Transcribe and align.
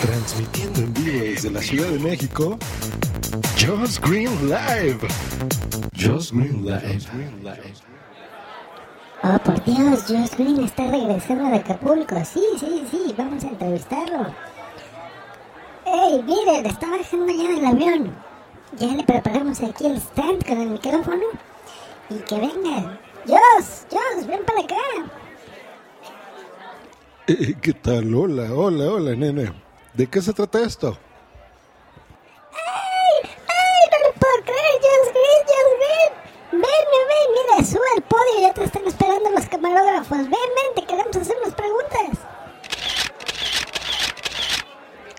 Transmitiendo 0.00 0.80
en 0.80 0.94
vivo 0.94 1.24
desde 1.24 1.50
la 1.50 1.60
Ciudad 1.62 1.88
de 1.88 1.98
México. 1.98 2.58
Just 3.58 4.04
Green 4.04 4.30
Live. 4.48 4.98
Just 5.94 6.32
Green 6.32 6.64
Live. 6.64 7.06
Oh, 9.24 9.38
por 9.38 9.62
Dios, 9.64 10.04
Josh 10.08 10.36
Green 10.36 10.64
está 10.64 10.88
regresando 10.88 11.44
de 11.44 11.56
Acapulco. 11.56 12.16
Sí, 12.24 12.42
sí, 12.58 12.84
sí, 12.90 13.14
vamos 13.16 13.44
a 13.44 13.48
entrevistarlo. 13.48 14.26
¡Ey, 15.86 16.22
miren! 16.24 16.66
Está 16.66 16.90
bajando 16.90 17.32
ya 17.32 17.48
del 17.48 17.64
avión. 17.64 18.16
Ya 18.78 18.88
le 18.88 19.04
preparamos 19.04 19.60
aquí 19.62 19.86
el 19.86 19.96
stand 19.98 20.44
con 20.44 20.60
el 20.60 20.70
micrófono. 20.70 21.22
Y 22.10 22.16
que 22.16 22.34
venga. 22.34 22.98
¡Josh! 23.26 23.86
¡Josh! 23.90 24.26
¡Ven 24.26 24.44
para 24.44 24.60
acá! 24.60 25.21
Eh, 27.28 27.54
¿Qué 27.62 27.72
tal? 27.72 28.12
Hola, 28.14 28.52
hola, 28.52 28.90
hola, 28.90 29.14
nene. 29.14 29.52
¿De 29.94 30.08
qué 30.08 30.20
se 30.20 30.32
trata 30.32 30.60
esto? 30.60 30.98
¡Ay! 32.52 33.30
¡Ay! 33.46 33.90
¡No 33.92 34.08
lo 34.08 34.14
puedo 34.14 34.34
creer! 34.44 34.74
¡Josh 34.82 35.12
Green! 35.12 35.42
¡Josh 35.46 35.72
Green! 35.78 36.12
¡Ven, 36.50 36.84
ven, 36.90 37.06
ven! 37.10 37.28
Mira, 37.36 37.64
sube 37.64 37.86
al 37.96 38.02
podio. 38.02 38.40
Ya 38.40 38.54
te 38.54 38.64
están 38.64 38.86
esperando 38.88 39.30
los 39.30 39.46
camarógrafos. 39.46 40.18
¡Ven, 40.18 40.30
ven! 40.30 40.74
Te 40.74 40.84
queremos 40.84 41.16
hacer 41.16 41.36
unas 41.42 41.54
preguntas. 41.54 42.18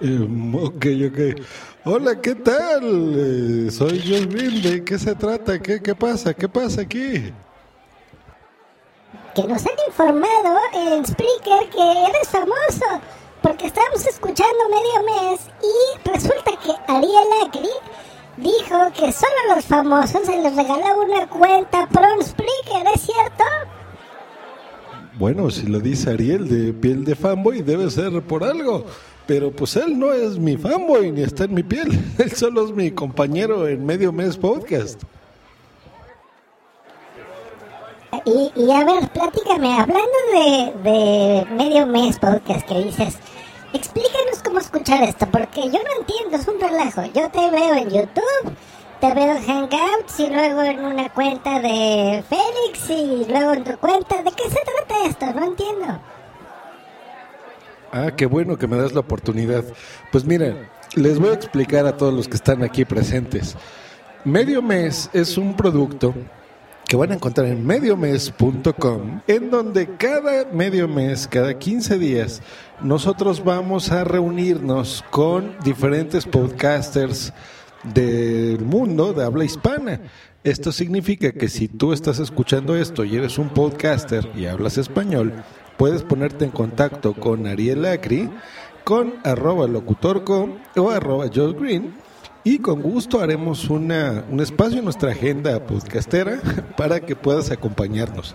Eh, 0.00 0.28
ok, 0.54 0.86
ok. 1.08 1.18
Hola, 1.84 2.20
¿qué 2.20 2.36
tal? 2.36 3.14
Eh, 3.16 3.70
soy 3.72 3.98
Green. 3.98 4.62
¿De 4.62 4.84
qué 4.84 5.00
se 5.00 5.16
trata? 5.16 5.58
¿Qué, 5.58 5.82
¿Qué 5.82 5.96
pasa? 5.96 6.32
¿Qué 6.32 6.48
pasa 6.48 6.82
aquí? 6.82 7.32
Que 9.40 9.46
nos 9.46 9.64
han 9.64 9.76
informado 9.86 10.58
en 10.74 11.06
Spreaker 11.06 11.70
que 11.70 11.80
eres 11.80 12.28
famoso 12.28 13.00
porque 13.40 13.68
estábamos 13.68 14.04
escuchando 14.04 14.58
medio 14.68 15.14
mes 15.14 15.40
y 15.62 16.08
resulta 16.08 16.50
que 16.60 16.72
Ariel 16.92 17.46
Acri 17.46 17.68
dijo 18.36 18.92
que 18.94 19.12
solo 19.12 19.32
a 19.48 19.54
los 19.54 19.64
famosos 19.64 20.22
se 20.24 20.42
les 20.42 20.56
regalaba 20.56 21.04
una 21.04 21.28
cuenta 21.28 21.86
pro 21.86 22.20
Spreaker, 22.20 22.92
¿es 22.92 23.02
cierto? 23.02 23.44
Bueno, 25.20 25.50
si 25.50 25.68
lo 25.68 25.78
dice 25.78 26.10
Ariel 26.10 26.48
de 26.48 26.72
piel 26.72 27.04
de 27.04 27.14
fanboy, 27.14 27.62
debe 27.62 27.88
ser 27.92 28.20
por 28.22 28.42
algo. 28.42 28.86
Pero 29.28 29.52
pues 29.52 29.76
él 29.76 29.96
no 30.00 30.12
es 30.12 30.36
mi 30.36 30.56
fanboy 30.56 31.12
ni 31.12 31.22
está 31.22 31.44
en 31.44 31.54
mi 31.54 31.62
piel. 31.62 31.88
Él 32.18 32.32
solo 32.32 32.64
es 32.64 32.72
mi 32.72 32.90
compañero 32.90 33.68
en 33.68 33.84
Medio 33.84 34.10
Mes 34.10 34.36
Podcast. 34.36 35.02
Y, 38.28 38.52
y 38.56 38.70
a 38.70 38.84
ver, 38.84 39.08
platícame, 39.08 39.72
hablando 39.80 40.18
de, 40.34 40.90
de 40.90 41.46
medio 41.54 41.86
mes 41.86 42.18
podcast 42.18 42.68
que 42.68 42.84
dices, 42.84 43.16
explícanos 43.72 44.42
cómo 44.44 44.58
escuchar 44.58 45.02
esto, 45.02 45.26
porque 45.30 45.62
yo 45.62 45.78
no 45.78 46.00
entiendo, 46.00 46.36
es 46.36 46.46
un 46.46 46.60
relajo. 46.60 47.04
Yo 47.14 47.30
te 47.30 47.50
veo 47.50 47.74
en 47.74 47.88
YouTube, 47.88 48.54
te 49.00 49.14
veo 49.14 49.34
en 49.34 49.42
Hangouts 49.42 50.20
y 50.20 50.26
luego 50.26 50.62
en 50.62 50.84
una 50.84 51.08
cuenta 51.08 51.58
de 51.60 52.22
Félix 52.28 52.90
y 52.90 53.24
luego 53.30 53.54
en 53.54 53.64
tu 53.64 53.78
cuenta. 53.78 54.22
¿De 54.22 54.30
qué 54.32 54.44
se 54.50 54.60
trata 54.62 55.06
esto? 55.06 55.26
No 55.32 55.46
entiendo. 55.46 55.86
Ah, 57.92 58.10
qué 58.14 58.26
bueno 58.26 58.58
que 58.58 58.66
me 58.66 58.76
das 58.76 58.92
la 58.92 59.00
oportunidad. 59.00 59.64
Pues 60.12 60.26
mira, 60.26 60.54
les 60.96 61.18
voy 61.18 61.30
a 61.30 61.34
explicar 61.34 61.86
a 61.86 61.96
todos 61.96 62.12
los 62.12 62.28
que 62.28 62.36
están 62.36 62.62
aquí 62.62 62.84
presentes. 62.84 63.56
Medio 64.24 64.60
Mes 64.60 65.08
es 65.14 65.38
un 65.38 65.56
producto 65.56 66.12
que 66.88 66.96
van 66.96 67.12
a 67.12 67.14
encontrar 67.16 67.46
en 67.46 67.66
mediomes.com, 67.66 69.20
en 69.26 69.50
donde 69.50 69.94
cada 69.96 70.46
medio 70.50 70.88
mes, 70.88 71.28
cada 71.28 71.58
15 71.58 71.98
días, 71.98 72.40
nosotros 72.80 73.44
vamos 73.44 73.92
a 73.92 74.04
reunirnos 74.04 75.04
con 75.10 75.54
diferentes 75.62 76.24
podcasters 76.24 77.34
del 77.84 78.64
mundo 78.64 79.12
de 79.12 79.22
habla 79.22 79.44
hispana. 79.44 80.00
Esto 80.42 80.72
significa 80.72 81.32
que 81.32 81.48
si 81.48 81.68
tú 81.68 81.92
estás 81.92 82.20
escuchando 82.20 82.74
esto 82.74 83.04
y 83.04 83.16
eres 83.16 83.36
un 83.36 83.50
podcaster 83.50 84.26
y 84.34 84.46
hablas 84.46 84.78
español, 84.78 85.34
puedes 85.76 86.02
ponerte 86.02 86.46
en 86.46 86.50
contacto 86.50 87.12
con 87.12 87.46
Ariel 87.46 87.84
Acri, 87.84 88.30
con 88.84 89.16
arroba 89.24 89.66
locutorco 89.66 90.56
o 90.74 90.90
arroba 90.90 91.26
Joe 91.32 91.52
Green 91.52 92.07
y 92.48 92.60
con 92.60 92.80
gusto 92.80 93.20
haremos 93.20 93.68
una, 93.68 94.24
un 94.30 94.40
espacio 94.40 94.78
en 94.78 94.84
nuestra 94.84 95.10
agenda 95.10 95.66
podcastera 95.66 96.40
para 96.78 96.98
que 96.98 97.14
puedas 97.14 97.50
acompañarnos. 97.50 98.34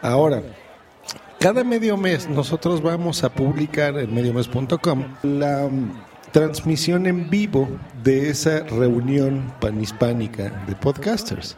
Ahora, 0.00 0.40
cada 1.40 1.64
medio 1.64 1.96
mes 1.96 2.28
nosotros 2.28 2.80
vamos 2.80 3.24
a 3.24 3.28
publicar 3.28 3.98
en 3.98 4.14
mediomes.com 4.14 5.02
la 5.24 5.64
um, 5.64 5.90
transmisión 6.30 7.08
en 7.08 7.28
vivo 7.28 7.68
de 8.04 8.30
esa 8.30 8.60
reunión 8.60 9.52
panhispánica 9.60 10.64
de 10.68 10.76
podcasters. 10.76 11.56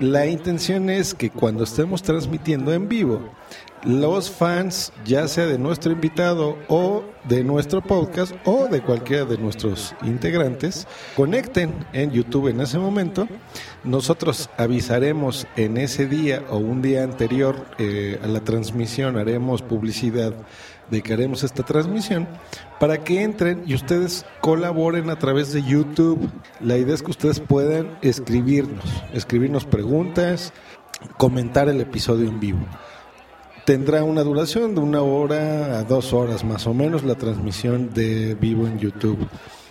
La 0.00 0.26
intención 0.26 0.90
es 0.90 1.14
que 1.14 1.30
cuando 1.30 1.62
estemos 1.62 2.02
transmitiendo 2.02 2.72
en 2.72 2.88
vivo, 2.88 3.20
los 3.84 4.28
fans, 4.28 4.92
ya 5.04 5.28
sea 5.28 5.46
de 5.46 5.56
nuestro 5.56 5.92
invitado 5.92 6.58
o 6.66 7.04
de 7.28 7.44
nuestro 7.44 7.80
podcast 7.80 8.34
o 8.44 8.66
de 8.66 8.80
cualquiera 8.80 9.24
de 9.24 9.38
nuestros 9.38 9.94
integrantes, 10.02 10.88
conecten 11.14 11.86
en 11.92 12.10
YouTube 12.10 12.48
en 12.48 12.60
ese 12.60 12.78
momento. 12.78 13.28
Nosotros 13.84 14.50
avisaremos 14.56 15.46
en 15.54 15.76
ese 15.76 16.06
día 16.06 16.42
o 16.50 16.56
un 16.56 16.82
día 16.82 17.04
anterior 17.04 17.66
eh, 17.78 18.18
a 18.20 18.26
la 18.26 18.40
transmisión, 18.40 19.16
haremos 19.16 19.62
publicidad 19.62 20.34
de 20.90 21.02
que 21.02 21.12
haremos 21.12 21.42
esta 21.42 21.62
transmisión 21.62 22.28
para 22.80 23.02
que 23.04 23.22
entren 23.22 23.62
y 23.66 23.74
ustedes 23.74 24.24
colaboren 24.40 25.10
a 25.10 25.18
través 25.18 25.52
de 25.52 25.62
YouTube. 25.62 26.30
La 26.60 26.76
idea 26.76 26.94
es 26.94 27.02
que 27.02 27.10
ustedes 27.10 27.40
puedan 27.40 27.98
escribirnos, 28.02 28.84
escribirnos 29.12 29.64
preguntas, 29.64 30.52
comentar 31.16 31.68
el 31.68 31.80
episodio 31.80 32.28
en 32.28 32.40
vivo 32.40 32.66
tendrá 33.64 34.04
una 34.04 34.22
duración 34.22 34.74
de 34.74 34.80
una 34.82 35.00
hora 35.00 35.78
a 35.78 35.84
dos 35.84 36.12
horas 36.12 36.44
más 36.44 36.66
o 36.66 36.74
menos 36.74 37.02
la 37.02 37.14
transmisión 37.14 37.94
de 37.94 38.34
vivo 38.34 38.66
en 38.66 38.78
YouTube. 38.78 39.26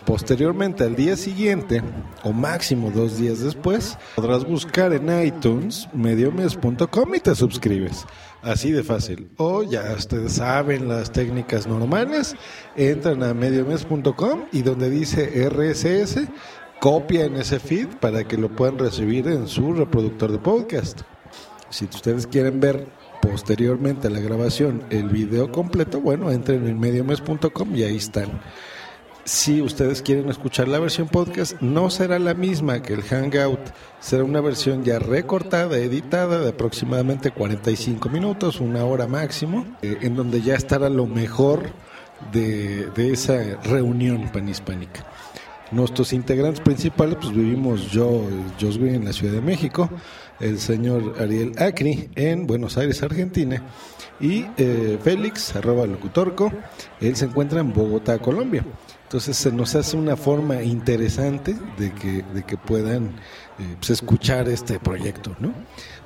Posteriormente, 0.06 0.84
al 0.84 0.96
día 0.96 1.16
siguiente, 1.16 1.82
o 2.24 2.34
máximo 2.34 2.92
dos 2.92 3.18
días 3.18 3.40
después, 3.40 3.98
podrás 4.16 4.46
buscar 4.46 4.92
en 4.94 5.26
iTunes 5.26 5.88
mediomes.com 5.94 7.16
y 7.16 7.20
te 7.20 7.34
suscribes. 7.36 8.06
Así 8.42 8.72
de 8.72 8.84
fácil. 8.84 9.32
O 9.38 9.64
ya 9.64 9.94
ustedes 9.98 10.34
saben 10.34 10.90
las 10.90 11.12
técnicas 11.12 11.68
normales, 11.68 12.36
entran 12.76 13.24
a 13.24 13.34
mediomes.com 13.34 14.42
y 14.52 14.62
donde 14.62 14.90
dice 14.90 15.50
RSS, 15.50 16.28
copian 16.82 17.38
ese 17.38 17.60
feed 17.60 17.88
para 18.02 18.26
que 18.28 18.38
lo 18.38 18.54
puedan 18.54 18.78
recibir 18.78 19.28
en 19.28 19.48
su 19.48 19.74
reproductor 19.74 20.34
de 20.34 20.40
podcast. 20.40 21.02
Si 21.70 21.86
ustedes 21.86 22.28
quieren 22.28 22.60
ver 22.60 22.88
posteriormente 23.22 24.10
la 24.10 24.20
grabación 24.20 24.84
el 24.90 25.08
video 25.08 25.50
completo, 25.50 26.02
bueno, 26.02 26.30
entren 26.30 26.68
en 26.68 26.78
mediomes.com 26.78 27.74
y 27.74 27.84
ahí 27.84 27.96
están. 27.96 28.42
Si 29.26 29.62
ustedes 29.62 30.02
quieren 30.02 30.30
escuchar 30.30 30.68
la 30.68 30.80
versión 30.80 31.08
podcast, 31.08 31.62
no 31.62 31.90
será 31.90 32.20
la 32.20 32.34
misma 32.34 32.82
que 32.82 32.94
el 32.94 33.04
Hangout, 33.04 33.60
será 34.02 34.26
una 34.26 34.42
versión 34.42 34.84
ya 34.84 35.00
recortada, 35.00 35.78
editada 35.78 36.40
de 36.40 36.50
aproximadamente 36.50 37.32
45 37.32 38.10
minutos, 38.10 38.60
una 38.60 38.84
hora 38.84 39.08
máximo, 39.08 39.66
eh, 39.82 39.98
en 40.02 40.18
donde 40.18 40.42
ya 40.42 40.56
estará 40.56 40.90
lo 40.90 41.06
mejor 41.06 41.72
de, 42.34 42.88
de 42.88 43.14
esa 43.14 43.62
reunión 43.64 44.30
panhispánica. 44.30 45.06
Nuestros 45.72 46.12
integrantes 46.12 46.60
principales, 46.60 47.16
pues 47.22 47.34
vivimos 47.34 47.92
yo, 47.92 48.28
Jos 48.60 48.78
Green 48.78 48.96
en 48.96 49.06
la 49.06 49.14
Ciudad 49.14 49.36
de 49.36 49.42
México, 49.42 49.90
el 50.42 50.60
señor 50.60 51.16
Ariel 51.22 51.54
Acri 51.60 52.10
en 52.16 52.46
Buenos 52.46 52.78
Aires, 52.78 53.02
Argentina, 53.02 53.64
y 54.20 54.46
eh, 54.58 55.00
Félix, 55.02 55.56
arroba 55.56 55.88
locutorco, 55.88 56.52
él 57.00 57.16
se 57.16 57.24
encuentra 57.24 57.62
en 57.62 57.72
Bogotá, 57.72 58.20
Colombia. 58.20 58.66
Entonces 59.14 59.38
se 59.38 59.52
nos 59.52 59.76
hace 59.76 59.96
una 59.96 60.18
forma 60.18 60.64
interesante 60.64 61.56
de 61.78 61.94
que, 61.94 62.24
de 62.34 62.42
que 62.42 62.58
puedan 62.58 63.10
eh, 63.60 63.76
pues, 63.78 63.92
escuchar 63.92 64.50
este 64.50 64.80
proyecto, 64.80 65.36
¿no? 65.40 65.54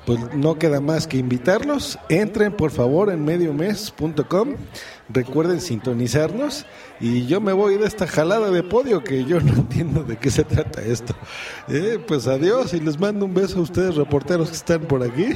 Pues 0.04 0.34
no 0.34 0.58
queda 0.58 0.82
más 0.82 1.06
que 1.06 1.16
invitarlos. 1.16 1.98
Entren 2.10 2.52
por 2.52 2.70
favor 2.70 3.08
en 3.08 3.24
mediomes.com. 3.24 4.56
Recuerden 5.08 5.62
sintonizarnos. 5.62 6.66
Y 7.00 7.24
yo 7.24 7.40
me 7.40 7.54
voy 7.54 7.78
de 7.78 7.86
esta 7.86 8.06
jalada 8.06 8.50
de 8.50 8.62
podio 8.62 9.02
que 9.02 9.24
yo 9.24 9.40
no 9.40 9.54
entiendo 9.56 10.04
de 10.04 10.18
qué 10.18 10.30
se 10.30 10.44
trata 10.44 10.82
esto. 10.82 11.14
Eh, 11.68 11.98
pues 12.06 12.26
adiós 12.26 12.74
y 12.74 12.80
les 12.80 13.00
mando 13.00 13.24
un 13.24 13.32
beso 13.32 13.60
a 13.60 13.62
ustedes, 13.62 13.94
reporteros 13.94 14.50
que 14.50 14.56
están 14.56 14.82
por 14.82 15.02
aquí. 15.02 15.28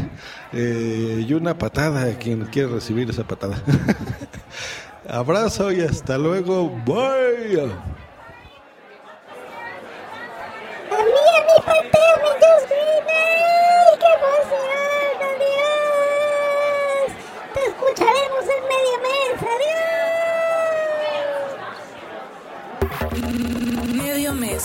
Eh, 0.52 1.24
y 1.26 1.32
una 1.32 1.56
patada 1.56 2.04
a 2.04 2.18
quien 2.18 2.44
quiere 2.44 2.68
recibir 2.68 3.08
esa 3.08 3.26
patada. 3.26 3.62
Abrazo 5.08 5.72
y 5.72 5.80
hasta 5.80 6.16
luego. 6.16 6.70
Bye. 6.84 7.62
¡A 10.90 10.96
mí, 11.04 11.22
a 11.28 11.40
mi 11.42 11.56
pateo, 11.64 12.14
mi 12.18 12.30
Josh 12.40 12.66
Green! 12.68 13.04
¡Ay, 13.08 13.98
qué 13.98 14.10
emoción! 14.18 15.16
¡Adiós! 15.32 17.10
Te 17.54 17.60
escucharemos 17.66 18.44
en 18.44 18.62
medio 18.72 18.96
mes. 19.02 19.36
¡Adiós! 23.12 23.94
Medio 23.96 24.30
mes. 24.34 24.64